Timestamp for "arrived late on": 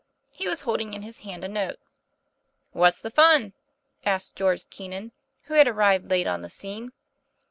5.67-6.41